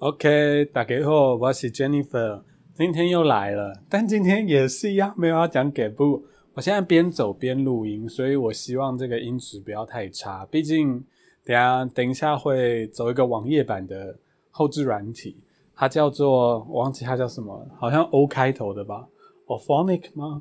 [0.00, 2.40] OK，大家好，我是 Jennifer，
[2.72, 6.24] 今天又来了，但今天也是一样，没有要讲给不。
[6.54, 10.46] 我现在边走边录音，所以我希望这个音质不要太差。
[10.46, 11.04] 毕竟
[11.44, 14.16] 等下等一下会走一个网页版的
[14.50, 15.36] 后置软体，
[15.76, 19.06] 它叫做我忘记它叫什么，好像 O 开头的吧
[19.48, 20.40] o p h o n i c 吗？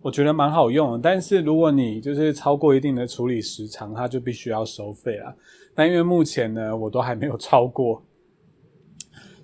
[0.00, 5.34] 我觉得蛮好用的，但是如果你就是超过一定的处理时长，它就必须要收费了。
[5.74, 8.00] 但因为目前呢，我都还没有超过。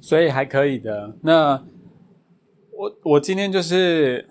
[0.01, 1.15] 所以还可以的。
[1.21, 1.63] 那
[2.73, 4.27] 我我今天就是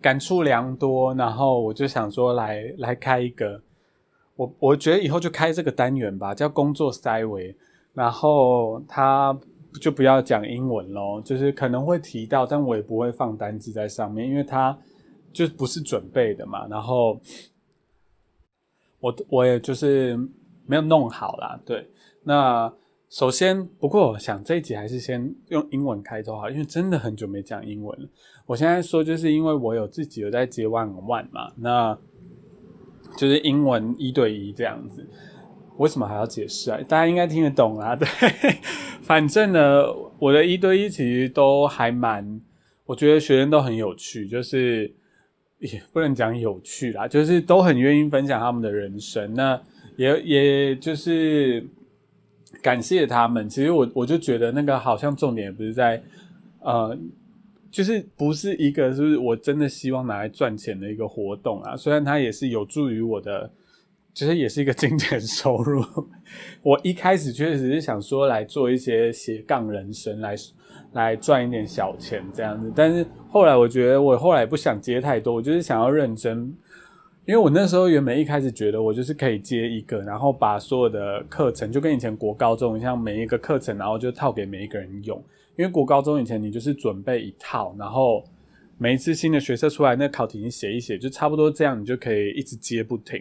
[0.00, 3.60] 感触良多，然后我就想说来来开一个，
[4.34, 7.54] 我我觉得以后就开这个单元吧，叫工作塞维。
[7.92, 9.38] 然后他
[9.80, 14.76] 就不要讲英文咯，就是可能会提到，但我也不会放单字在上面，因为他
[15.32, 16.66] 就不是准备的嘛。
[16.68, 17.20] 然后
[19.00, 20.16] 我我也就是
[20.66, 21.86] 没有弄好啦，对，
[22.22, 22.72] 那。
[23.08, 28.08] 首先，不过我想这一集还是先用英文开头好，因为真的很久没讲英文了。
[28.46, 31.96] 我现在说，就是因为我有自己有在接 one one 嘛，那
[33.16, 35.08] 就是英文一对一这样子。
[35.76, 36.78] 为什么还要解释啊？
[36.88, 37.94] 大家应该听得懂啊。
[37.96, 38.06] 对，
[39.02, 39.84] 反正呢，
[40.18, 42.40] 我的一对一其实都还蛮，
[42.86, 44.92] 我觉得学生都很有趣，就是
[45.60, 49.32] 也不能讲有趣啦，就是都很愿意分享他们的人生。
[49.34, 49.60] 那
[49.96, 51.64] 也也就是。
[52.62, 53.48] 感谢他们。
[53.48, 56.02] 其实我我就觉得那个好像重点不是在，
[56.60, 56.96] 呃，
[57.70, 61.76] 就是不是一个就是我真的希望拿来赚钱的一个活动啊。
[61.76, 63.50] 虽然它也是有助于我的，
[64.14, 65.84] 其实也是一个金钱收入。
[66.62, 70.34] 我一开始确实是想说来做一些斜杠人生，来
[70.92, 72.72] 来赚一点小钱这样子。
[72.74, 76.54] 但是后来我觉得我后来不想接太多，我就是想要认真。
[77.26, 85.20] 因为我那时候原本一开始觉得我就是可以接一个，然后把所有的课程就跟以前国高中像每一个课程，然后就套给每一个人用。
[85.56, 88.22] 因为国高中以前你就是准备一套，然后
[88.78, 93.20] 每一次新的学测出来，那考题你写一写，就差不多这样，你就可以一直接不停。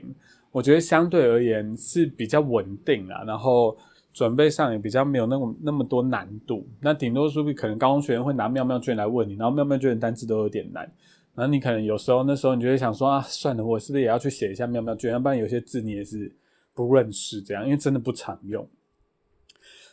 [0.52, 3.76] 我觉得相对而言是比较稳定啊，然后
[4.14, 6.64] 准备上也比较没有那么那么多难度。
[6.80, 10.88] 那顶多说可能高中学生会拿妙妙卷来问你，然后妙妙卷单词都有点难。
[11.36, 15.12] 然后你可能有时候那时候你就会想说啊，算了，我是不是也要去写一下妙妙卷？
[15.12, 16.34] 要不然有些字你也是
[16.74, 18.68] 不认识这样，因为真的不常用。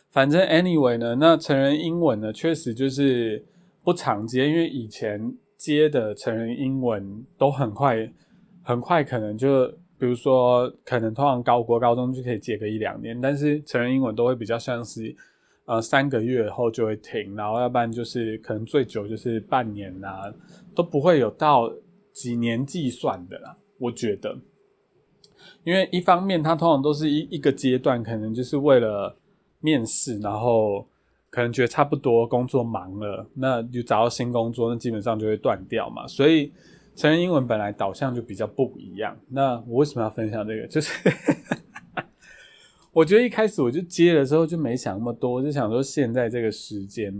[0.09, 3.43] 反正 anyway 呢，那成人英文呢，确实就是
[3.83, 8.09] 不常接，因为以前接的成人英文都很快，
[8.63, 9.67] 很快可能就，
[9.97, 15.15] 比如说可能通常高国高中就可以接个一两年，但是成人英文都会比较像是。
[15.65, 20.33] 呃，三个月后就会停，然后要不然就是可能最久就是半年呐，
[20.75, 21.71] 都不会有到
[22.11, 23.55] 几年计算的啦。
[23.79, 24.37] 我觉得，
[25.63, 29.15] 因为一方面它通常都是一一个阶段，可能就是为了
[29.61, 30.85] 面试，然后
[31.29, 36.05] 可能觉得差不多工作忙了，那就找到新工作，那基本上就会断掉嘛。
[36.07, 36.51] 所以
[36.93, 39.17] 成人英文本来导向就比较不一样。
[39.29, 40.67] 那我为什么要分享这个？
[40.67, 40.91] 就是。
[42.93, 47.11] 我觉得一开始我就接的时候就没想那么多，就想说现在这个时间，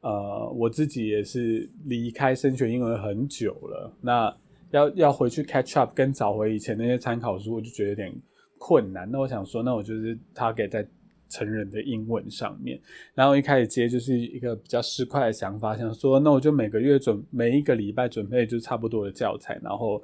[0.00, 4.36] 呃，我自己也是离开升学英文很久了，那
[4.72, 8.12] 要要回去 catch up 跟找回以前那些参考书，我就觉得有点
[8.58, 9.08] 困难。
[9.08, 10.84] 那我想说，那我就是 target 在
[11.28, 12.80] 成人的英文上面，
[13.14, 20.02] 然后一开始接就是一个比较市侩的想法，想说那我就每个月准每一个礼拜准备就差不多的教材，然后。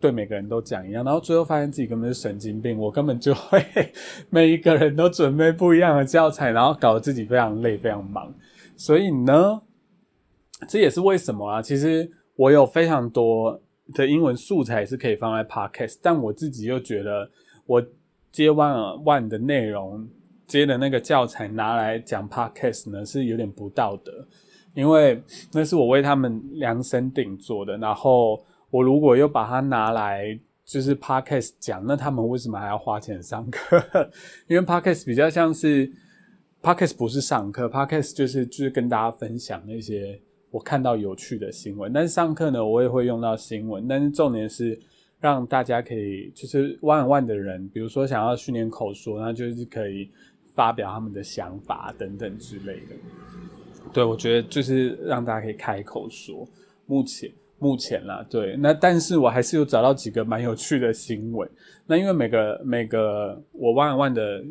[0.00, 3.62] 对每个人都讲一样，然后最后发现自己根本是神经病，我根本就会
[4.30, 8.32] 每一个人都准备不一样的教材，然后搞得自己非常累、非常忙。
[8.78, 9.60] 所以呢，
[10.66, 11.60] 这也是为什么啊？
[11.60, 13.60] 其实我有非常多
[13.92, 17.30] 的英文素材是可以放在 Podcast，但我自己又觉得
[17.66, 17.84] 我
[18.32, 20.08] 接 One One 的内容
[20.46, 24.26] 接的那个教材拿来讲 Podcast 呢，是有点不道德，
[24.72, 25.22] 因为
[25.52, 28.42] 那是我为他们量身定做的，然后。
[28.70, 33.82] 我如果又把它拿来就是 podcast 讲，那他们为什么还要花钱上课？
[34.46, 35.90] 因为 podcast 比较像是
[36.62, 40.20] podcast 不是上课，podcast 就是就是跟大家分享那些
[40.50, 41.92] 我看到有趣的新闻。
[41.92, 44.78] 但是上课呢，我也会用到新闻，但是重点是
[45.18, 50.08] 让大家可以就是万万的人，比如说想要训练口说，那就是可以
[50.54, 52.94] 发表他们的想法等等之类的。
[53.92, 56.46] 对，我觉得就是让大家可以开口说。
[56.86, 57.28] 目前。
[57.60, 61.48] 目前啦，对，那但是我还是有找到几个蛮有趣的新闻。
[61.86, 64.42] 那因为每个每个我万万的，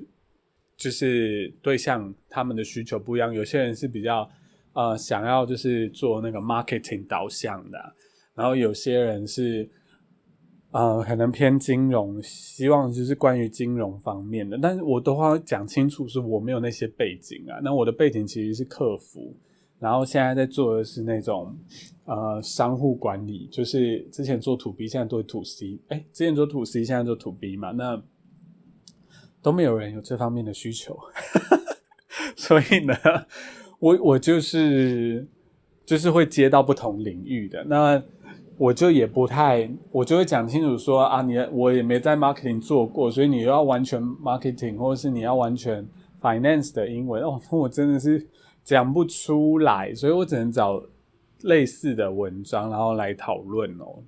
[0.78, 4.30] 就是对象他们的需求不一样，有些人是比较
[4.74, 7.78] 呃想要就是做那个 marketing 导向的，
[8.36, 9.68] 然后有些人是
[10.72, 17.60] 呃，可能偏金融，希望就是关于金融方面的，但是我都要讲清楚，是我没有那些背景啊。
[17.64, 19.36] 那我的背景其实是客服，
[19.80, 21.56] 然后现在在做的是那种
[22.06, 28.02] 呃商户管理，就是之前做 to B，现在做 to C，哎，之前做 to C，现在做 to B 嘛，那
[29.42, 30.98] 都没有人有这方面的需求，
[32.36, 32.94] 所以呢，
[33.80, 35.28] 我我就是
[35.86, 37.64] 就是会接到不同领域的。
[37.64, 38.04] 那。
[38.60, 45.88] 我就也不太，我就会讲清楚说啊，你我也没在 marketing 做过，所以你要完全 marketing，或者是你要完全
[46.20, 47.24] finance 的英文。
[47.24, 48.28] 哦，我真的是
[48.70, 50.80] 讲不出来，所以我只能找
[51.42, 54.04] 类似的文章，然后来讨论哦。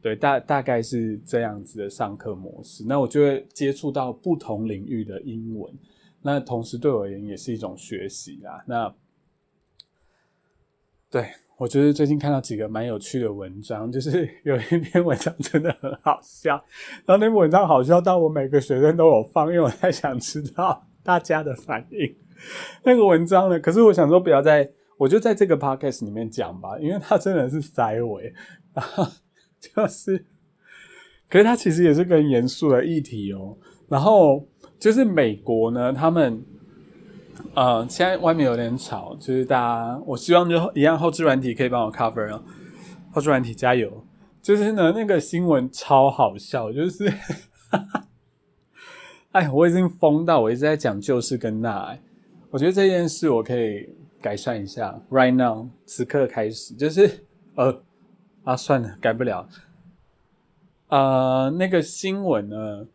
[0.00, 5.70] 对，大大概是这样子的上课模式，那我就会接触到不同领域的英文，
[6.22, 8.64] 那同时对我而言也是一种学习啊。
[8.66, 8.94] 那
[11.10, 11.28] 对。
[11.58, 16.52] 我觉得最近看到几个蛮有趣的文章，就是有一篇文章真的很好笑，
[17.06, 22.14] 然后那篇文章好笑到我每个学生都有放，因为我太想知道大家的反应。
[22.84, 24.68] 那个文章呢，可是我想说不要在，
[24.98, 28.32] 我就在这个 podcast 里面讲吧，因为它真的是塞尾，
[28.74, 29.06] 然后
[29.60, 30.24] 就是，
[31.28, 33.56] 可是它其实也是个严肃的议题哦。
[33.88, 34.48] 然后
[34.78, 36.44] 就是美国呢，他们。
[37.52, 42.42] 呃，现在外面有点吵，就是大家，我希望就一样后置软体可以帮我 cover 哦，
[43.12, 44.04] 后置软体加油。
[44.40, 47.12] 就是呢，那个新闻超好笑，就是，
[49.32, 51.98] 哎，我已经疯到我一直在讲旧事跟那，
[52.56, 53.86] 我觉得这件事我可以
[54.18, 54.98] 改善一下。
[55.10, 57.82] Right now，此刻开始，就是呃
[58.44, 59.46] 啊，算了，改不了。
[60.88, 62.86] 呃，那个新闻呢，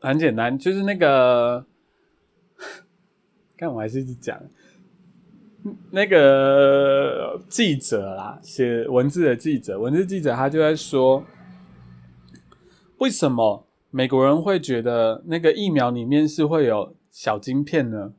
[0.00, 1.66] 很简单，就是那个。
[3.58, 4.40] 但我还是一直讲，
[5.90, 11.22] 那个记者啦，写文字的记者，文字记者他就在说，
[12.96, 18.12] 为什么美国人会觉得那个疫苗里面是会有小晶片呢？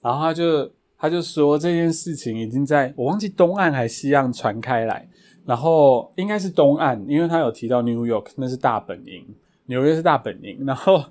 [0.00, 5.08] 然后他就他就说这件事情已经在我忘记东岸还是西岸传开来，
[5.44, 9.26] 然后应该是东岸，因为他有提到 New York 那是大本营，
[9.66, 11.04] 纽约是大本营，然后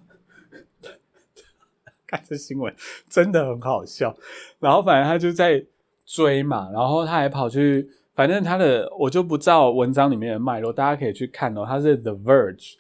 [2.05, 2.21] 看。
[2.27, 2.73] 这新闻
[3.09, 4.15] 真的很好笑，
[4.59, 5.65] 然后反正他就在
[6.05, 11.65] 追嘛，然后他还跑去，反正他的我就不照文章里面的脉络，大家可以去看哦。
[11.67, 12.75] 他是 The Verge，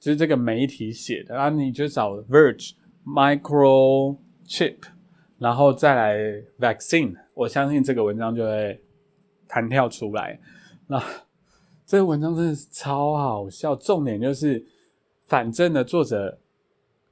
[0.00, 2.72] 就是这个媒体写的，然后你就找 Verge
[3.06, 4.76] Microchip，
[5.38, 6.16] 然后再来
[6.58, 8.80] Vaccine，我相信这个文章就会
[9.48, 10.38] 弹跳出来。
[10.86, 11.02] 那
[11.86, 14.64] 这个文章真的是超好笑，重点就是
[15.26, 16.38] 反正呢作者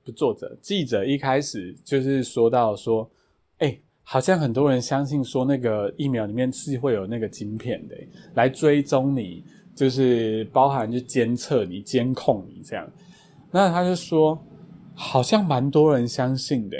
[0.04, 0.10] 不。
[0.12, 3.08] 作者记者一开始就是说到说，
[3.58, 7.94] 哎，好像很多人相信说那个疫苗里面是会有那个晶片的，
[8.34, 12.90] 来追踪你，就是包含就监测你、监控你这样。
[13.52, 14.36] 那他就说，
[15.00, 16.76] 好像蛮多人相信的。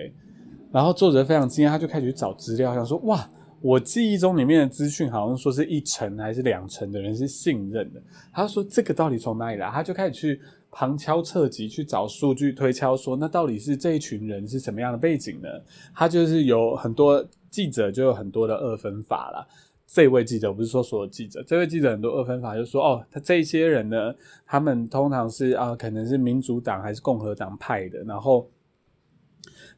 [0.71, 3.29] 然后作者非常惊讶，他就开始去找资料，想说，哇，
[3.61, 8.03] 我记忆中里面的资讯好像说是一成还是两成的人是信任的。
[8.33, 9.71] 他说这个到底从哪里来？
[9.71, 10.41] 他就开始去。
[10.73, 15.49] 旁敲侧击去找数据推敲，说那到底是这一群人是什么样的背景呢？
[15.93, 19.49] 他就是有很多记者就有很多的二分法了。
[19.93, 24.15] 这位记者不是说所有记者，这位记者很多二分法，就说哦，他这些人呢，
[24.47, 28.49] 他们通常是啊，可能是民主党还是共和党派的，然后，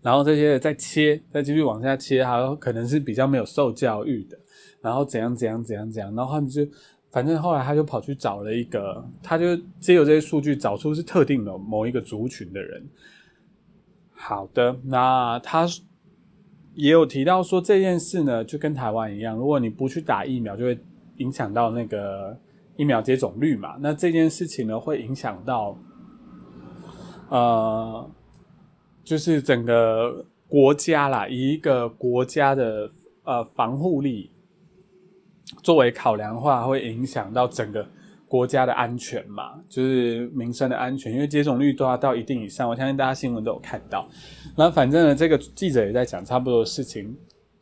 [0.03, 4.39] 然后这些再切，再继续往下切，还有可能是比较没有受教育的，
[4.83, 6.67] 然后怎样怎样怎样怎样，然后他们就。
[7.11, 12.83] 反正后来他就跑去找了一个，他就借由这些数据找出是特定的某一个族群的人。
[14.15, 15.67] 好的，那他
[16.75, 20.79] 也有提到说这件事呢，就跟台湾一样，如果你不去打疫苗，就会
[21.19, 22.37] 影响到那个
[22.77, 23.77] 疫苗接种率嘛。
[23.81, 25.77] 那这件事情呢，会影响到
[27.29, 28.11] 呃，
[29.05, 32.91] 就是整个国家啦，一个国家的
[33.25, 34.31] 呃防护力。
[35.63, 37.87] 作为考量话，会影响到整个
[38.33, 39.63] 国家的安全嘛？
[39.69, 42.67] 就是民生的安全，因为接种率都要到一定以上。
[42.67, 44.09] 我相信大家新闻都有看到。
[44.57, 47.15] 那反正呢，这个记者也在讲差不多的事情。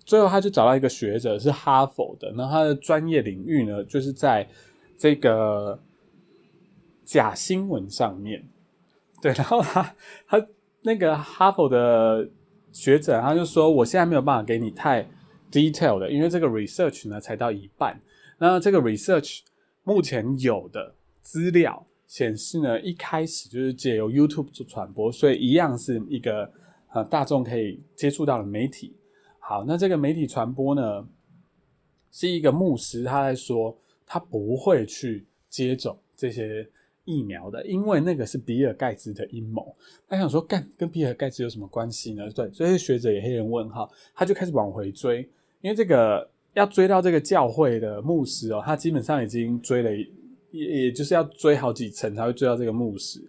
[0.04, 2.32] 最后，他就找到一个学者，是哈佛的。
[2.36, 4.48] 那他的专业领域呢，就是在
[4.96, 5.76] 这个
[7.04, 8.48] 假新闻上面。
[9.20, 9.82] 对， 然后他
[10.28, 10.46] 他
[10.82, 12.28] 那个哈佛的
[12.70, 15.04] 学者，他就说：“我现在没有办法给你太。”
[15.50, 18.00] detail 的，因为这个 research 呢才到一半。
[18.38, 19.40] 那这个 research
[19.90, 26.48] 目前有的资料显示呢，一开始就是借由 YouTube 做传播，所以一样是一个
[26.92, 28.94] 呃大众可以接触到的媒体。
[29.40, 31.08] 好，那这个媒体传播呢，
[32.12, 36.64] 是一个牧师他在说，他不会去接种这些
[37.04, 39.74] 疫苗的，因为那个是比尔盖茨的阴谋。
[40.06, 42.30] 他想说，干跟比尔盖茨有什么关系呢？
[42.30, 45.28] 对，所以学者也黑人问号，他就开始往回追，
[45.60, 49.90] 因为这个要追到这个教会的牧师哦，他基本上已经追了，
[50.52, 53.20] 也也就是要追好几层才会追到这个牧师。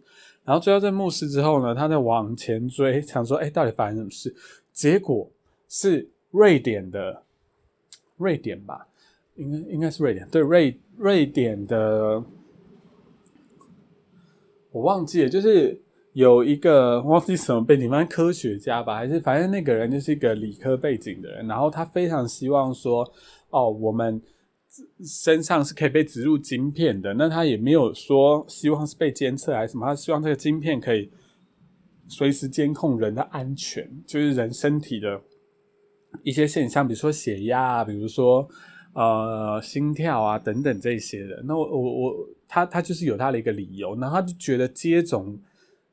[0.43, 4.35] 然后追到这牧师之后呢，他在往前追，想说，哎，到底发生什么事？
[4.73, 5.29] 结果
[5.69, 7.23] 是瑞典的，
[8.17, 8.88] 瑞典吧，
[9.35, 12.23] 应该应该是瑞典，对，瑞瑞典的。
[14.71, 15.77] 我忘记了，就是
[16.13, 23.10] 有一个忘记什么背景，反正科学家吧，还是反正那个人就是一个理科背景的人，然后他非常希望说，
[23.50, 24.22] 哦，我们
[25.06, 31.10] 身上是可以被植入晶片的，那他也没有说希望是被监测还是什么，他希望这个晶片可以
[32.08, 35.22] 随时监控人的安全，就是人身体的
[36.24, 38.48] 一些现象，比如说血压啊，比如说
[38.94, 41.41] 呃心跳啊等等这些的。
[41.46, 42.15] 那我我我。
[42.53, 45.39] 他他就是有他的一个理由，然后他就觉得接种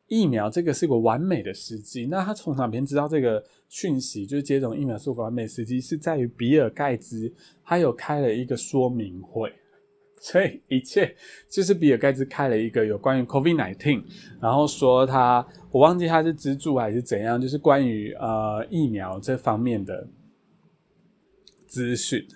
[0.08, 2.06] 疫苗这个是个完美的时机。
[2.06, 4.26] 那他从哪边知道这个讯息？
[4.26, 7.32] 就是接种疫苗是个完美时机，是在于比尔盖茨
[7.64, 9.52] 他有开了一个说明会，
[10.20, 11.14] 所以一切
[11.48, 14.02] 就是比尔盖茨开了一个有关于 COVID nineteen，
[14.40, 20.08] 然后说他我忘记他是资助还是怎样，就是关于呃疫苗这方面的
[21.66, 22.26] 资讯，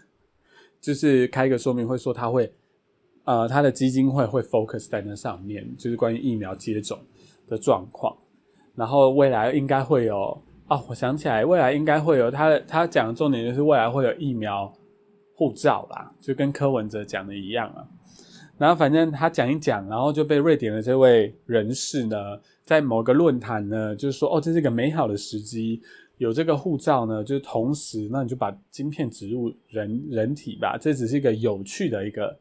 [0.81, 2.53] 就是开一个说明会说他会。
[3.25, 6.99] 呃，他的基金会会 focus 在那上面，就是关于疫苗接种
[7.49, 8.17] 的状况。
[8.75, 14.73] 然后未来应该会有哦，我想起来，未来应该会有他的他讲的重点就是未来会有疫苗
[15.35, 17.87] 护照啦，就跟柯文哲讲的一样啊。
[18.57, 22.17] 然后反正他讲一讲，然后就被瑞典的这位人士呢，
[22.65, 25.83] 在某个论坛呢，就是说哦，这是一个美好的时机，
[26.17, 32.35] 有这个护照呢，就同时那你就把晶片植入人人体吧，这只是一个有趣的一个。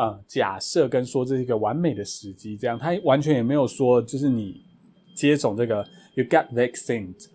[0.00, 4.64] 啊，假设跟说这是一个完美的时机，这样他完全也没有说，就是你
[5.14, 7.26] 接种这个，you get vaccinated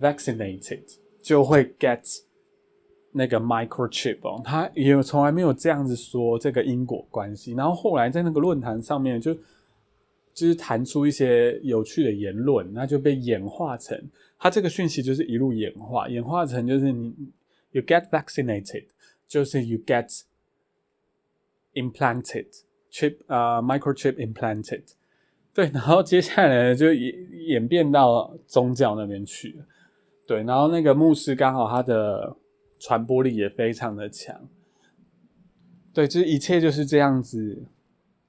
[0.00, 0.80] vaccinated
[1.22, 2.00] 就会 get
[3.12, 7.52] 那个 microchip 哦，他也从来没有这样子说这个因果关系。
[7.52, 9.34] 然后后来在那个论坛上面就
[10.32, 14.02] 就是弹出一些有趣的言论，那就被演化成
[14.38, 17.14] 他这个讯息就是一路演化，演化成就是你
[17.72, 18.86] you get vaccinated
[19.28, 20.22] 就是 you get
[21.76, 22.46] Implanted
[22.90, 24.82] chip 啊，microchip implanted，
[25.54, 27.14] 对，然后接下来就演
[27.48, 29.64] 演变到宗教那边去了，
[30.26, 32.34] 对，然后那个牧师刚好他的
[32.78, 34.34] 传播力也非常的强，
[35.92, 37.62] 对，就是一切就是这样子，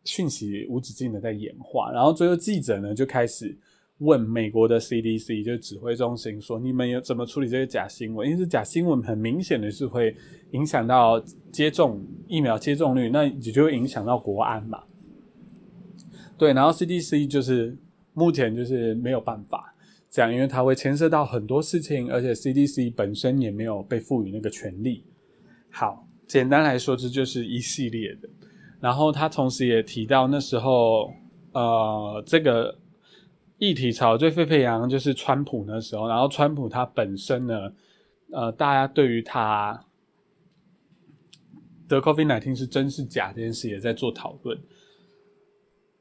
[0.03, 3.57] 讯息无止境的在演化，然后最后记者呢就开始。
[3.99, 8.29] 问美国的 CDC 就指挥中心说：“你们有怎么处理这些假新闻？
[8.29, 10.15] 因为是假新闻，很明显的是会
[10.51, 11.19] 影响到
[11.51, 14.83] 接种疫苗接种率，那也就会影响到国安嘛。
[16.37, 17.75] 对，然后 CDC 就是
[18.13, 19.73] 目前就是没有办法
[20.11, 25.03] 这样，因为它会牵涉到很多事情，而且 CDC 本身也没有被赋予那个权利。
[25.71, 28.29] 好，简单来说，这就是一系列的。
[28.79, 31.11] 然后他同时也提到那时候，
[31.53, 32.77] 呃，这个。
[33.59, 37.73] 议题吵最沸沸扬就是川普那时候，然后川普他本身呢，
[38.31, 39.83] 呃，大家对于他
[41.87, 44.55] 得 COVID-19 是真是假这件事也在做讨论。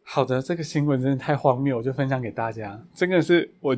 [0.02, 2.78] 好的，这个新闻真的太荒谬，我就分享给大家。
[2.94, 3.76] 真的是我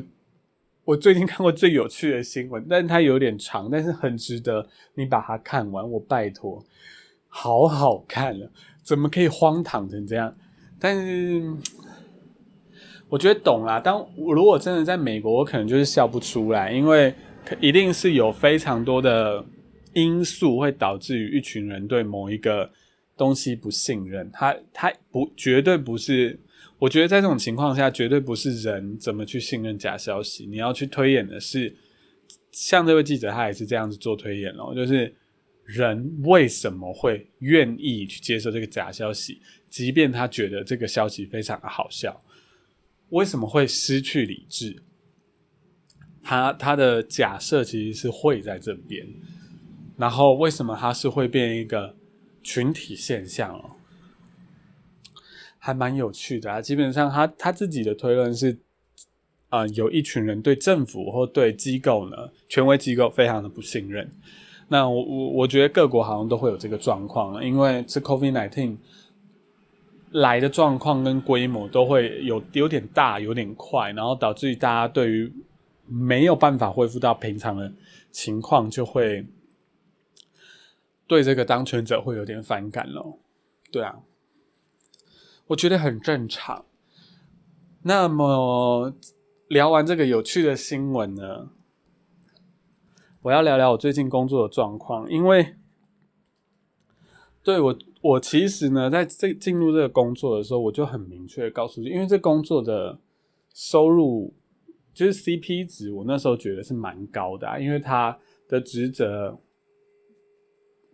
[0.83, 5.89] 我最近看过最有趣的新闻，但它有点长，但是很值得你把它看完。
[5.89, 6.61] 我拜托，
[7.29, 8.51] 好好看了，
[8.83, 10.35] 怎么可以荒唐成这样？
[10.77, 11.55] 但是。
[13.09, 13.79] 我觉得懂啦。
[13.79, 17.13] 当我如果真的在美国，我可能就是笑不出来，因为
[17.59, 19.43] 一定是有非常多的
[19.93, 22.69] 因素会导致于一群人对某一个
[23.17, 24.29] 东西不信任。
[24.31, 26.39] 他他不绝对不是，
[26.77, 30.45] 我觉得在这种情况下，绝对不是人怎么去信任假消息。
[30.45, 31.75] 你要去推演的是，
[32.51, 35.11] 像这位记者他也是这样子做推演哦，就是
[35.65, 42.15] 人为什么会愿意去接受这个假消息，即便他觉得这个消息非常的好笑。
[43.09, 44.83] 为什么会失去理智？
[46.21, 49.07] 他他的假设其实是会在这边，
[49.97, 51.95] 然后为什么他是会变一个
[52.43, 53.71] 群体现象哦？
[55.57, 56.61] 还蛮有趣的啊。
[56.61, 58.59] 基本上他他自己的推论是，
[59.49, 64.11] 啊，有一群人对政府或对机构呢，权威机构非常的不信任。
[64.67, 68.77] 那我我我觉得各国好像都会有这个状况，因为这 COVID nineteen。
[70.11, 75.31] 来的状况跟规模都会有有点大，有点快，然后导致大家对于
[75.85, 77.71] 没有办法恢复到平常的
[78.11, 79.25] 情况，就会
[81.07, 83.19] 对这个当权者会有点反感咯。
[83.71, 83.99] 对啊，
[85.47, 86.65] 我觉得很正常。
[87.83, 88.93] 那么
[89.47, 91.49] 聊完这个有趣的新闻呢，
[93.21, 95.55] 我要聊聊我最近工作的状况，因为
[97.41, 102.97] 对我，我其实呢，在这进入这个工作的时候，我就很明确告诉你，因为这工作的
[103.53, 104.33] 收入
[104.93, 109.37] 就是 CP 值，我那时候觉得是蛮高的，啊，因为他的职责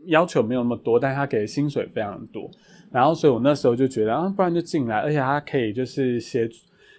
[0.08, 2.50] 要求没有那么多，但他给的薪水非常多，
[2.92, 6.58] 然后所以我那时候就觉得啊，不然就进来，而且他可以就是协助。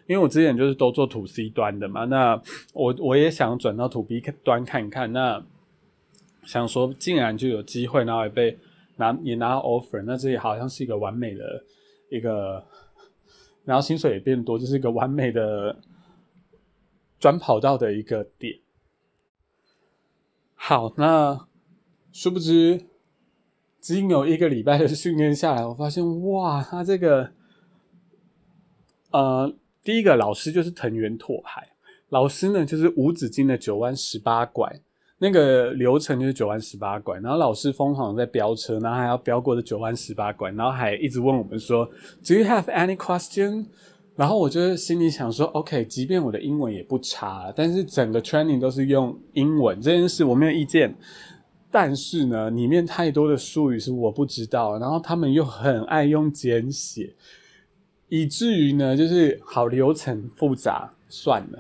[0.09, 2.41] 因为我之前就是都做土 C 端的嘛，那
[2.73, 5.45] 我我也想转到土 B 端看看，那
[6.45, 8.57] 想说竟然就有机会，然后也被
[8.97, 11.65] 拿也拿到 offer，那这也好像是一个完美的
[12.11, 12.65] 一个，
[13.65, 15.79] 然后薪水也变多，就是一个完美的
[17.19, 18.59] 转跑道的一个点。
[20.55, 21.47] 好，那
[22.13, 22.87] 殊不知，
[23.81, 27.33] 经有一个礼拜的训练下来，我发现哇，他这个，
[29.11, 29.55] 呃。
[29.83, 31.69] 第一个老师就是藤原拓海，
[32.09, 34.81] 老师呢就是无止境的九弯十八拐，
[35.19, 41.87] 那个流程就是九弯十八拐，然后老师疯狂在飙车，然后还要飙过这九弯十八拐，然后还一直问我们说
[42.27, 43.67] ，Do you have any question？
[44.15, 50.95] 然后我就心里想说，OK，即便我的英文也不差，但是整个 training 都是用英文，这件事我没有意见，
[51.71, 57.15] 但是呢，里面太多的术语是我不知道，然后他们又很爱用简写。
[58.09, 61.59] 以至于呢，就是好流程复杂算了，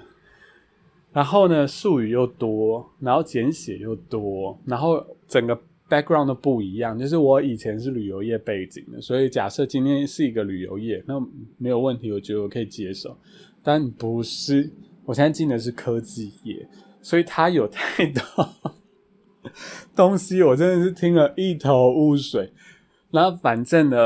[1.16, 5.58] 然后呢术语又多，然后简写又多，然后整个
[5.88, 6.98] background 都不一样。
[6.98, 11.14] 就是我以前是旅游业背景的，所以假设今天是一个旅游业，那
[11.56, 13.16] 没有问题，我觉得我可以接受。
[13.62, 14.70] 但不是，
[15.06, 16.68] 我现在进的是科技业，
[17.00, 18.22] 所以它有太多
[19.96, 22.52] 东西，我真的是听了一头雾水。
[23.10, 23.96] 然后反正呢。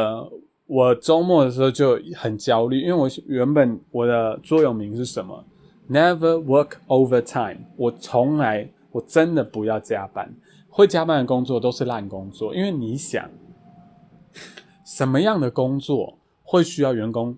[0.73, 5.45] 我周末的时候就很焦虑，因为我原本我的座右铭是什么
[5.91, 7.59] ？Never work overtime。
[7.77, 10.33] 我从来我真的不要加班，
[10.69, 12.55] 会加班的工作都是烂工作。
[12.55, 13.29] 因为你想，
[14.85, 17.37] 什么样的工作会需要员工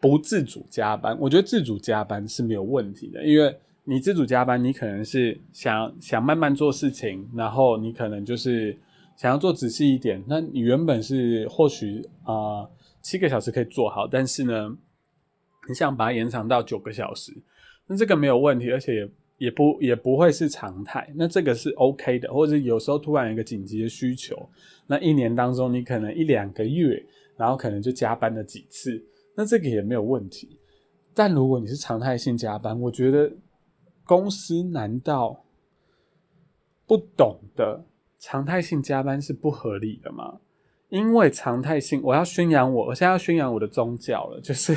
[0.00, 1.16] 不自主加班？
[1.20, 8.76] 我觉得自主加班是没有问题的，因为你自主加班，你可能是想想慢慢做事情，然后你可能就是。
[9.18, 12.68] 想要做仔细一点，那你原本是或许啊
[13.00, 14.76] 七个小时可以做好，但是呢，
[15.66, 17.32] 你想把它延长到九个小时，
[17.86, 24.48] 那这个没有问题，而且也也不也不会是常态，那这个是 OK 的，或者有时候突然有一个紧急的需求，
[24.86, 27.04] 那一年当中你可能一两个月，
[27.36, 30.58] 然后可能就加班了几次，那这个也没有问题。
[31.14, 33.32] 但如果你是常态性加班，我觉得
[34.04, 35.44] 公司难道
[36.86, 37.84] 不懂的？
[38.18, 40.40] 常态性加班是不合理的吗？
[40.88, 44.74] 因为常态性，我要宣扬我，我现在要宣扬我的宗教了，就是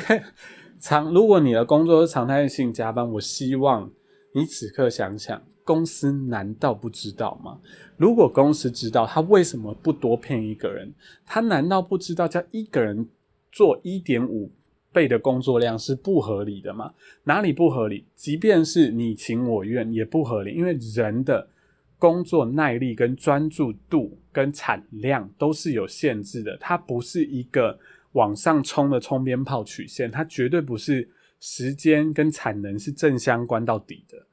[0.80, 1.12] 常。
[1.12, 3.90] 如果你的工作是常态性加班，我希望
[4.32, 7.60] 你此刻想想，公司难道不知道吗？
[7.96, 10.92] 如果公司知道，他为什么不多骗一个人？
[11.26, 13.06] 他难道不知道叫一个人
[13.52, 14.50] 做一点五
[14.92, 16.94] 倍的工作量是不合理的吗？
[17.24, 18.06] 哪里不合理？
[18.16, 21.48] 即便是你情我愿，也不合理，因为人的。
[22.00, 27.78] 工作耐力跟专注度跟产量都是有限制的，它不是一个
[28.12, 34.26] 往上冲的冲鞭炮曲线，它绝对不是时间跟产能是正相关到底的。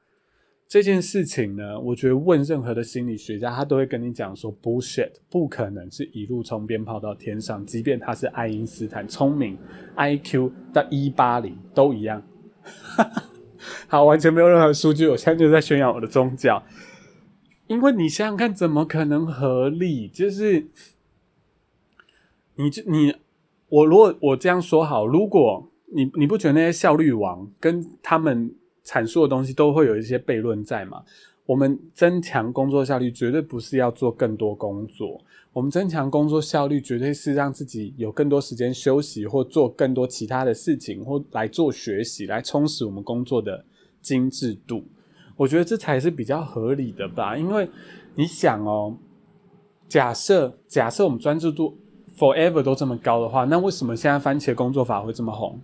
[0.66, 9.56] 这件事情呢，我觉得问任何的心理学家，他都会跟你讲说，bullshit，不可能是一路冲鞭炮到天上，即便他是爱因斯坦，聪明
[9.96, 12.22] IQ 到一八零都一样。
[13.88, 16.62] 好，完全没有任何数据，我现在就在宣扬我的宗教。
[17.66, 20.06] 因为你想想看，怎么可能合理？
[20.06, 20.68] 就是
[22.56, 23.14] 你，就你，
[23.68, 28.50] 我如果我这样说好，如果你你不觉得那些效率王跟他们
[28.84, 31.02] 阐述的东西都会有一些悖论在吗？
[31.46, 35.18] 我们增强工作效率，绝对不是要做更多工作。
[35.54, 43.64] 我们增强工作效率，绝对是让自己有更多时间休息，或做更多其他的事情，或来做学习，来充实我们工作的
[44.02, 44.84] 精致度。
[45.36, 47.68] 我觉得这才是比较合理的吧，因为
[48.14, 48.98] 你想哦，
[49.88, 51.78] 假设假设我们专注度
[52.18, 55.60] forever 都这么高的话，那为什么现在番茄工作法会这么红？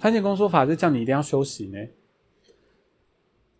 [0.00, 1.78] 番茄工作法是叫你一定要休息呢？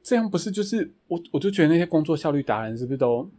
[0.02, 3.30] 这样不是就是我我就觉得那些工作效率达人是不是都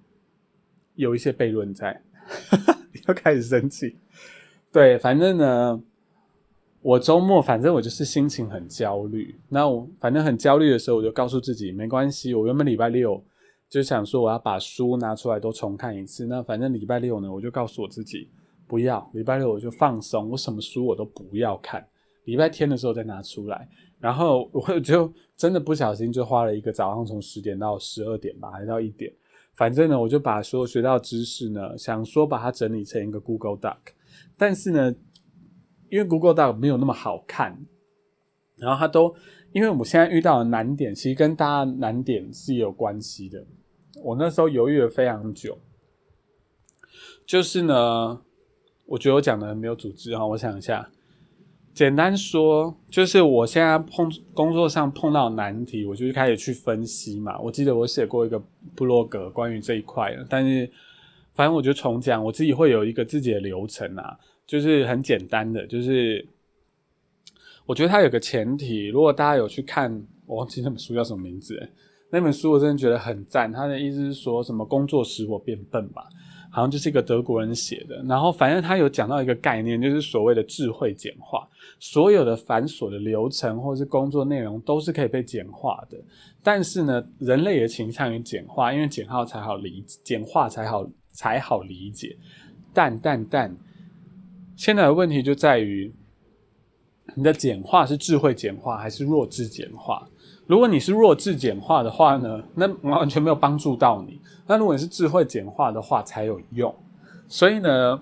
[0.96, 2.02] 有一些悖论在？
[3.08, 3.98] 要开始生气？
[4.72, 5.84] 对，反正呢。
[6.84, 12.34] 我周末反正我就是心情很焦虑，那我反正很焦虑的时候，我就告诉自己没关系。
[12.34, 13.24] 我原本礼拜六
[13.70, 18.28] 就想说我要把书拿出来都重看一次，那反正礼拜六呢，我就告诉我自己
[18.72, 21.86] 不要，礼拜六我就放松，我什么书我都不要看，
[22.24, 23.68] 礼拜天的时候再拿出来。
[24.00, 29.12] 然后我就真的不小心就花了一个早上从十点到十二点吧，还到一点，
[29.56, 33.76] 反正呢，我就把所有学到知识呢，想说把它整理成一个 Google Doc，
[34.38, 34.96] 但是呢，
[35.90, 37.66] 因为 Google Doc 没有那么好看，
[38.56, 39.14] 然后它都
[39.52, 43.46] 因为我现在遇到的难点，其实跟大家难点是有关系的。
[44.02, 45.58] 我那时候犹豫了非常久，
[47.26, 48.22] 就是呢，
[48.92, 50.86] 我觉得我讲的没有组织哈，我想一下。
[51.74, 57.40] 简单说，就是我现在碰工作上碰到难题，我就开始去分析嘛。
[57.40, 58.38] 我记得我写过一个
[58.76, 60.70] 布洛格关于这一块的，但是
[61.34, 66.28] 反正我就重讲，我自己会有一个自己的流程啊，就是很简单的，就是
[67.66, 71.58] 我觉得它有个前提，如果大家有去看，我忘记那本书叫什么名字，
[72.10, 73.50] 那本书我真的觉得很赞。
[73.50, 76.10] 他的意思是说什么工作使我变笨吧。
[76.54, 81.48] 好像就是一个德国人写的，然后反正他有讲到一个概念，就是所谓的智慧简化，
[81.80, 85.98] 所有的繁琐的流程或是工作内容都是可以被简化的。
[86.44, 92.18] 但是呢，人类也倾向于简化，因为简化才好理，简化才好才好理解。
[92.74, 93.56] 但但但，
[94.58, 95.94] 现在的问题就在于，
[97.16, 100.06] 你的简化是智慧简化还是弱智简化？
[100.52, 104.20] 如果你是弱智简化的话呢，那完全没有帮助到你。
[104.46, 106.76] 那如果你是智慧简化的话，才有用。
[107.30, 107.98] 所以呢，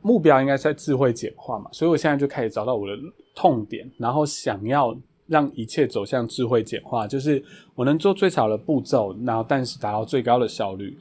[0.00, 1.68] 目标应该在智慧简化嘛。
[1.72, 2.92] 所以我现在就开始找到我的
[3.34, 10.96] 痛点，然后想要让一切走向智慧简化，就是我能做最少的步骤，然后但是达到最高的效率，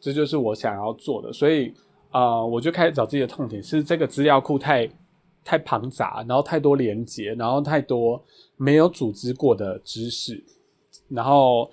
[0.00, 1.30] 这就是我想要做的。
[1.34, 1.70] 所以
[2.10, 4.88] 啊，我就开始找自己的痛点，是这个资料库太
[5.44, 8.24] 太庞杂，然后太多连接，然后太多
[8.56, 10.44] 没有组织过的知识，
[11.08, 11.70] 然后。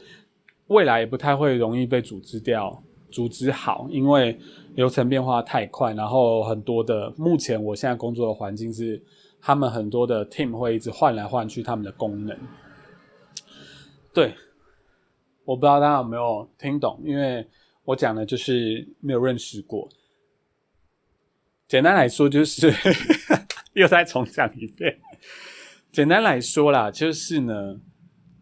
[0.67, 4.39] 未来也不太会容易被组织掉，组织好，因为
[4.73, 9.03] 流程变化太快，然后很多的，目前我现在工作的环境是，
[9.41, 12.37] 他们很多的 team 会一直换来换去他们的功能。
[14.13, 14.33] 对，
[15.43, 17.45] 我不知道大家有没有听懂，因为
[17.83, 19.89] 我讲的就是没有认识过。
[21.67, 22.73] 简单来说就是
[23.75, 24.97] 又再重讲一遍。
[25.91, 27.81] 简单来说啦，就是呢，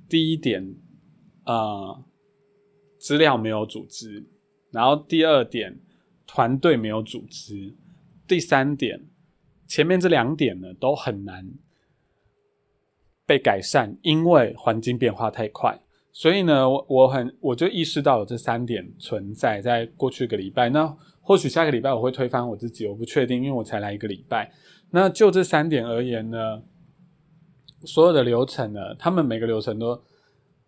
[0.07, 0.75] 第一点，
[1.43, 2.05] 啊。
[3.01, 4.25] 资料没有组织，
[4.71, 5.79] 然后第二点，
[6.27, 7.73] 团队没有组织，
[8.27, 9.07] 第三点，
[9.65, 11.49] 前面这两点呢都很难
[13.25, 15.79] 被改善，因为环境变化太快。
[16.11, 20.69] 所以呢，我我很我就意识到了这三点存在在过去一个礼拜。
[20.71, 24.51] 那或许下个礼拜我会推翻我自己，我不确定，因为我才来一个礼拜。
[24.91, 26.61] 那就这三点而言呢，
[27.85, 29.99] 所有的流程呢，他们每个流程都。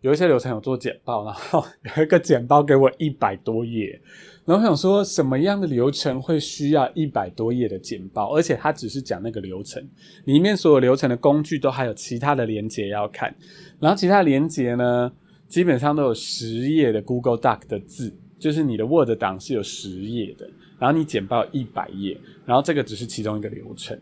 [0.00, 1.64] 有一些流程有做简报，然后
[1.96, 4.02] 有一个简报给我一百多页，
[4.44, 9.80] 然后想说什么样的流程会需要一百多页的简报，而且他只是讲那个流程，
[10.24, 13.32] 里面所有流程的工具都还有其他的连接要看，
[13.78, 15.12] 然后其他连接呢，
[15.46, 23.96] 基本上都有十页的 Google Doc 的字，就是你的 Word 档是有十页的，然后你简报一百页，然后这个只是其中一个流程，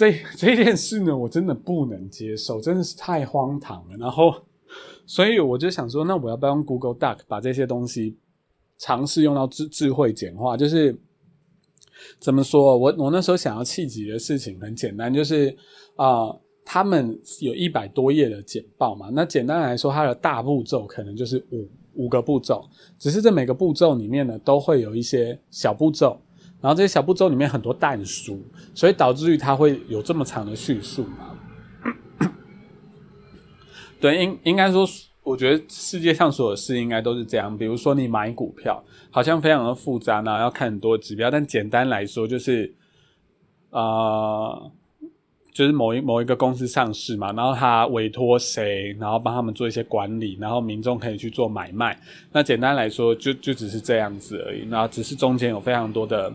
[0.00, 4.34] 这 这件事呢，我真的不能接受，真的是太荒唐了，然后。
[5.04, 8.16] 所以我就想说，那我要不要用 Google Doc 把这些东西
[8.78, 10.56] 尝试用到智智慧简化？
[10.56, 10.96] 就是
[12.20, 12.78] 怎么说？
[12.78, 15.52] 我我那时候想要契机的事情很简单，就是
[15.96, 16.30] 啊，
[16.64, 19.10] 他们有一百多页的简报嘛。
[19.12, 22.64] 那简单来说，它的大步骤可能就是五五个步骤，
[22.96, 26.16] 只是这每个步骤里面呢，都会有一些小步骤，
[26.60, 28.42] 然后这些小步骤里面很多淡书，
[28.74, 31.36] 所以导致于它会有这么长的叙述嘛。
[34.00, 34.86] 对，应应该说，
[35.22, 37.56] 我觉得世界上所有事应该都是这样。
[37.56, 41.30] 比如说，你买股票，好像非常的复杂呢，要看很多指标。
[41.30, 42.74] 但简单来说，就是，
[43.70, 44.70] 呃，
[45.52, 52.00] 就是某一某一个公司上市嘛，然后他委托谁，然后帮他们做一些管理，然后民众可以去做买卖。
[52.32, 54.66] 那简单来说，就就只是这样子而已。
[54.70, 56.32] 然后只是中间有非常多的，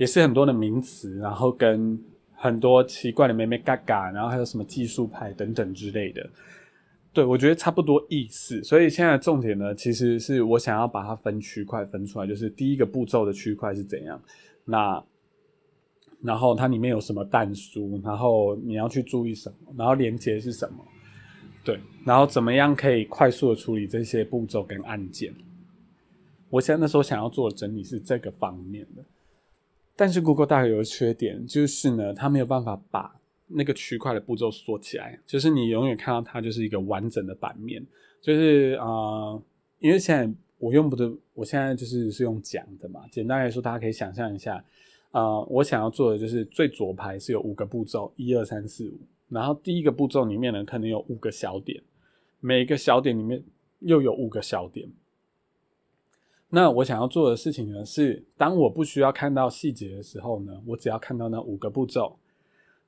[0.00, 6.26] 也是很多的名词，然后跟很多奇怪的咩咩嘎嘎，然后还有什么技术派等等之类的。
[7.12, 8.64] 对，我觉得差不多意思。
[8.64, 14.18] 所以现在重点呢，其实是我想要把它分区块分出来，就是第一个步骤的区块是怎样，
[14.64, 15.04] 那
[16.22, 20.82] 然后它里面有什么弹书，然后你要去注意什么，然后连接是什么，
[21.62, 25.34] 对，然后怎么样可以快速的处理这些步骤跟按键。
[26.48, 29.04] 我现在那时候想要做的整理是这个方面的，
[30.00, 33.20] 但是 Google 大概有个缺点，就是呢，它没有办法把。
[33.52, 37.84] 那个区块的步骤缩起来，就是你永远看到它就是一个完整的版面，
[38.22, 39.36] 就是啊，
[39.80, 43.00] 因为现在我用不得，我现在就是是用讲的嘛。
[43.10, 44.64] 简单来说，大家可以想象一下，
[45.10, 51.82] 呃，我想要做的就是最左排是有五个步骤，一二三四五，然后第一个步骤里面呢，可能有五个小点，
[52.38, 53.42] 每个小点里面
[53.80, 54.88] 又有五个小点。
[56.50, 62.18] 那我想要做的事情呢，是当我不需要看到细节的时候呢，我只要看到那五个步骤。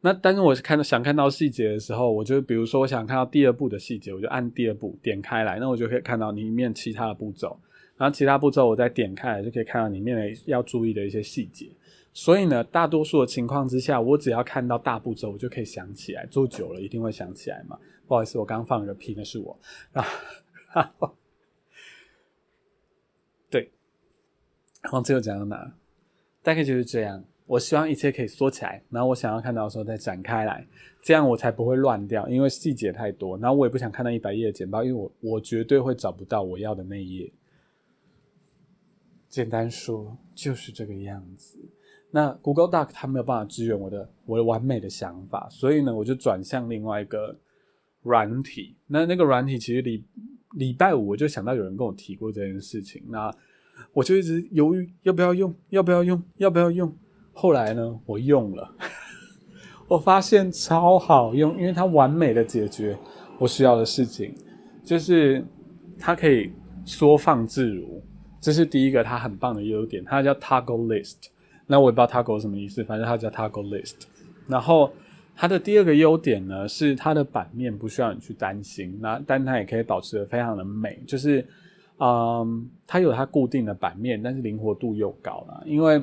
[0.00, 7.56] 那但是我看到想看到细节的时候，我就比如说我想看到第二步的细节，我就按第二步点开来，那我就可以看到里面其他的步骤。
[7.96, 11.70] 然后其他步骤我再点开来，就可以看到里面的要注意的一些细节。
[12.12, 16.26] 所以呢，大多数的情况之下，我只要看到大步骤，我就可以想起来。
[16.26, 17.78] 做久了一定会想起来嘛。
[18.08, 19.56] 不好意思，我刚放了个屁，那是我。
[19.92, 20.04] 啊，
[20.98, 21.08] 对，
[24.90, 25.74] 忘记又讲到哪？
[26.42, 27.24] 大概就是这样。
[27.46, 30.66] 我希望一切可以缩起来，然后我想要看到的时候再展开来，
[31.02, 33.36] 这样我才不会乱掉，因为细节太多。
[33.38, 37.32] 然后我也不想看到一百页的简报，因为我我绝对会找不到我要的那一页。
[39.28, 41.58] 简单说就是这个样子。
[42.10, 47.36] 那 Google Doc 它没有办法支援我的我的完美的想法，所以呢，我就转向另外一个
[48.02, 48.76] 软体。
[48.86, 50.04] 那那个软体其实礼
[50.52, 53.34] 礼拜五我就想到有人跟我提过这件事情，那
[53.92, 56.94] 我就一直犹豫要不要用，要不要用，要不要用。
[57.32, 58.70] 后来呢，我用了，
[59.88, 62.98] 我发现超好用，因为它完美的解决
[63.38, 64.34] 我需要的事情，
[64.84, 65.44] 就是
[65.98, 66.52] 它可以
[66.84, 68.02] 缩放自如。
[68.40, 71.16] 这是第一个，它很棒的优点，它叫 Toggle List。
[71.66, 73.94] 那我也不知道 Toggle 什么意思，反正它叫 Toggle List。
[74.48, 74.92] 然后
[75.36, 81.46] 它的第二个优点呢，是它的版面不需要你去担心，那但它也可以保持的非常的美，就是
[81.98, 85.62] 嗯，它有它固定的版面，但是灵活度又高了。
[85.66, 86.02] 因为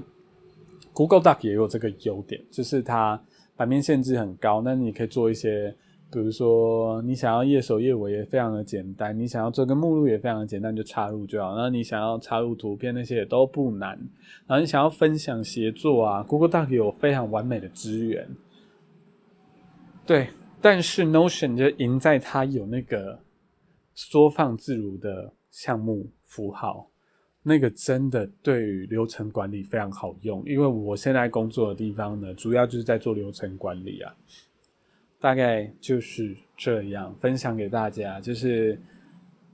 [0.94, 3.22] Google Doc 也有这个优点，就是它
[3.56, 5.76] 版面限制很高，那你可以做一些。
[6.12, 11.54] 比如说，你想要页首页尾也非常的简单，你想要做个目录也非常的简单，就插入就好。
[11.54, 13.90] 然后你想要插入图片那些也都不难。
[14.48, 18.28] 然后你想要分享协作啊，Google Doc 有非常完美的资源。
[20.04, 23.20] 对，但是 Notion 就赢在它有那个
[23.94, 26.90] 缩放自如的项目符号，
[27.44, 30.44] 那个真的对于流程管理非常好用。
[30.46, 34.16] 因为我现在工作的地方呢，主要就是在做流程管理啊。
[35.22, 38.80] 大概就是这样分享给大家，就是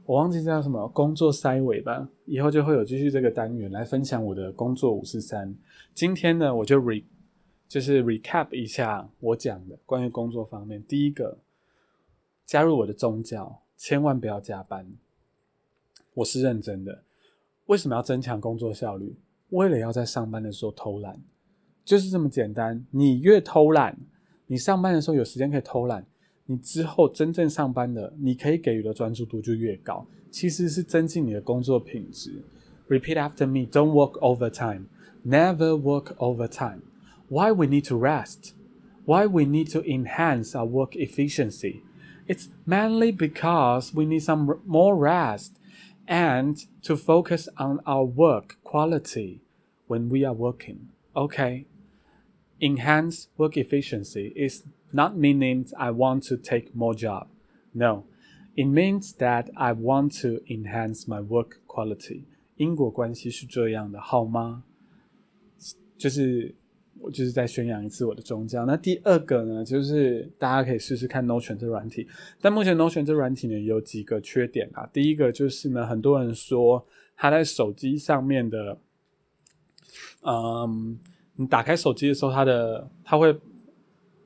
[0.06, 5.56] 我忘记叫什么工作塞尾吧，以后就会有继续这个单元来分享我的工作五四三。
[5.96, 7.04] 今天呢，我就 re
[7.68, 10.84] 就是 recap 一下我讲的关于工作方面。
[10.84, 11.40] 第一个，
[12.46, 14.88] 加入我的宗教，千万不要加班，
[16.16, 17.04] 我是认真的。
[17.68, 19.16] 为什么要增强工作效率？
[19.50, 21.22] 为了要在上班的时候偷懒，
[21.84, 22.86] 就是这么简单。
[22.92, 23.98] 你越偷懒。
[24.48, 26.06] 你上班的时候有时间可以偷懒，
[26.46, 32.44] 你之后真正上班的，你可以给予的专注度就越高，其实是增进你的工作品质。
[32.88, 34.86] Repeat after me: Don't work overtime.
[35.26, 36.82] Never work overtime.
[37.28, 38.52] Why we need to rest?
[39.06, 41.82] Why we need to enhance our work efficiency?
[42.28, 45.54] It's mainly because we need some more rest
[46.07, 49.41] and to focus on our work quality
[49.87, 50.89] when we are working.
[51.15, 51.67] Okay
[52.63, 57.29] enhance work efficiency is not meaning I want to take more job.
[57.73, 58.05] No,
[58.55, 62.25] it means that I want to enhance my work quality.
[62.57, 64.65] 因果关系是这样的，好吗？
[65.97, 66.55] 就是
[67.00, 68.66] 我就是在宣扬一次我的宗教。
[68.66, 72.08] 那第二个呢，就是大家可以试试看 Notion 这软体。
[72.42, 74.90] 但目前 Notion 这软体呢有几个缺点啊。
[74.94, 78.78] 第一个就是呢，很多人说它在手机上面的，
[80.22, 81.00] 嗯。
[81.38, 83.38] 你打开手机的时候，它的它会，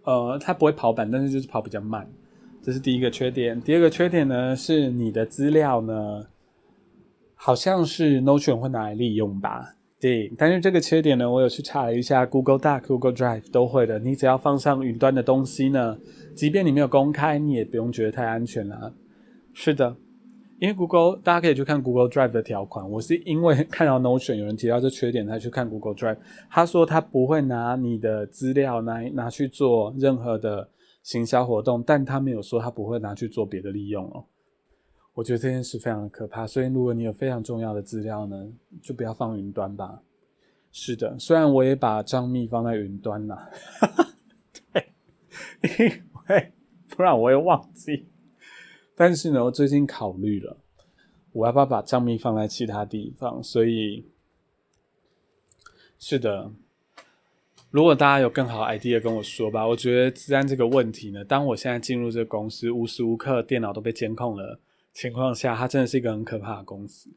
[0.03, 2.07] 呃，它不会跑版，但是就是跑比较慢，
[2.61, 3.59] 这是第一个缺点。
[3.59, 6.27] 第二个缺点呢，是你的资料呢，
[7.33, 9.73] 好像是 Notion 会拿来利用吧？
[9.99, 13.99] 对，但是这个缺点呢，我有去查了一下，Google Doc、Google Drive 都会的。
[13.99, 15.97] 你只要放上云端的东西呢，
[16.33, 18.93] 即便你没有公开，你也不用觉得太安全啦。
[19.53, 19.97] 是的。
[20.59, 22.89] 因为 Google，大家可以去看 Google Drive 的条款。
[22.89, 26.17] 我是因为看到 Notion 有人提到这缺点，才去看 Google Drive。
[26.49, 30.69] 他说他不会拿你的资料拿拿去做任何的
[31.01, 34.25] 行销活动，但他没有说他不会拿去做别的利用哦。
[35.19, 38.47] 我觉得这件事非常的可怕，所以如果你有非常重要的资料呢，
[38.81, 40.01] 就不要放云端吧。
[40.71, 43.51] 是的，虽然我也把账密放在云端了，
[44.71, 44.93] 对，
[45.61, 46.53] 因为
[46.87, 48.07] 不然我会忘记。
[48.95, 50.55] 但是呢，我最近考虑了，
[51.33, 53.43] 我要不要把账密放在其他地方？
[53.43, 54.05] 所以，
[55.97, 56.49] 是的，
[57.71, 59.67] 如果大家有更好 idea 跟我说吧。
[59.67, 64.57] 我觉得自然这个问题呢，当我现在进入这个公司，无时无刻电脑都被监控了
[64.93, 67.09] 情况下，它真的是一个很可怕的公司。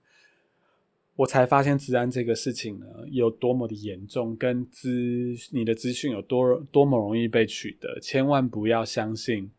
[1.16, 9.50] 我才发现治安这个事情呢有多么的严重，跟资你的资讯有多多么容易被取得，千万不要相信。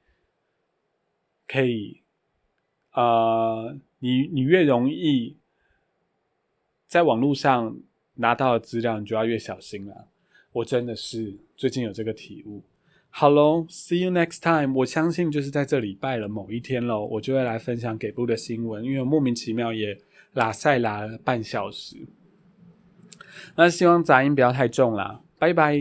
[1.47, 2.01] 可以，
[2.93, 5.35] 呃，你你越容易
[6.87, 7.77] 在网络上
[8.15, 10.07] 拿到的资料，你就要越小心了。
[10.53, 12.63] 我真的是最近有这个体悟。
[13.15, 14.73] 好喽，See you next time。
[14.79, 19.95] 我相信就是在这礼拜了某一天喽，我就会来分享给部的新闻，因为莫名其妙也
[20.33, 22.07] 拉塞拉了半小时。
[23.55, 25.79] 那希望杂音不要太重啦，拜拜。